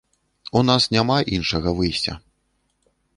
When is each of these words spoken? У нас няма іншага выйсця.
У 0.59 0.61
нас 0.69 0.87
няма 0.95 1.17
іншага 1.39 1.69
выйсця. 1.81 2.13